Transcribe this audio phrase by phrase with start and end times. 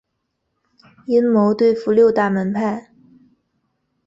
[1.05, 2.91] 阴谋对付六大门派。